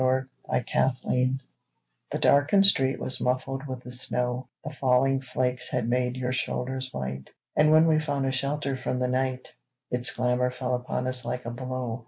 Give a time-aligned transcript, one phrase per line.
[0.01, 1.43] IN A RESTAURANT
[2.09, 6.91] THE darkened street was muffled with the snow, The falling flakes had made your shoulders
[6.91, 9.53] white, And when we found a shelter from the night
[9.91, 11.99] Its glamor fell upon us like a blow.